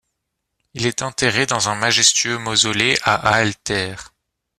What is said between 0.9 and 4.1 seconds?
enterré dans un majestueux mausolée à Aalter.